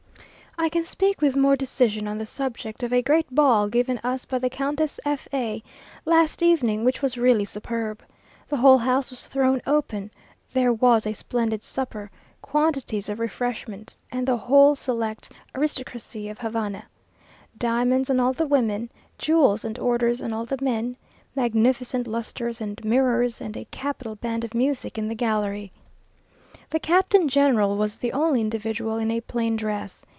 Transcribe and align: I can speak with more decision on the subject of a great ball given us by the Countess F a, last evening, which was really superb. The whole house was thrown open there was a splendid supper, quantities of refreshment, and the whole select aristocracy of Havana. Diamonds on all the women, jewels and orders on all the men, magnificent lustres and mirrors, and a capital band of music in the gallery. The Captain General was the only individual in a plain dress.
I 0.57 0.69
can 0.69 0.83
speak 0.83 1.21
with 1.21 1.35
more 1.35 1.55
decision 1.55 2.07
on 2.07 2.19
the 2.19 2.25
subject 2.27 2.83
of 2.83 2.93
a 2.93 3.01
great 3.01 3.33
ball 3.33 3.67
given 3.67 3.99
us 4.03 4.25
by 4.25 4.37
the 4.37 4.49
Countess 4.49 4.99
F 5.03 5.27
a, 5.33 5.63
last 6.05 6.43
evening, 6.43 6.83
which 6.83 7.01
was 7.01 7.17
really 7.17 7.45
superb. 7.45 8.03
The 8.47 8.57
whole 8.57 8.77
house 8.77 9.09
was 9.09 9.25
thrown 9.25 9.63
open 9.65 10.11
there 10.53 10.71
was 10.71 11.07
a 11.07 11.13
splendid 11.13 11.63
supper, 11.63 12.11
quantities 12.43 13.09
of 13.09 13.17
refreshment, 13.19 13.95
and 14.11 14.27
the 14.27 14.37
whole 14.37 14.75
select 14.75 15.31
aristocracy 15.55 16.29
of 16.29 16.37
Havana. 16.37 16.85
Diamonds 17.57 18.11
on 18.11 18.19
all 18.19 18.33
the 18.33 18.45
women, 18.45 18.91
jewels 19.17 19.65
and 19.65 19.79
orders 19.79 20.21
on 20.21 20.31
all 20.31 20.45
the 20.45 20.59
men, 20.61 20.95
magnificent 21.35 22.05
lustres 22.05 22.61
and 22.61 22.85
mirrors, 22.85 23.41
and 23.41 23.57
a 23.57 23.65
capital 23.71 24.15
band 24.15 24.43
of 24.43 24.53
music 24.53 24.99
in 24.99 25.07
the 25.07 25.15
gallery. 25.15 25.71
The 26.69 26.79
Captain 26.79 27.27
General 27.29 27.77
was 27.77 27.97
the 27.97 28.11
only 28.11 28.41
individual 28.41 28.97
in 28.97 29.09
a 29.09 29.21
plain 29.21 29.55
dress. 29.55 30.05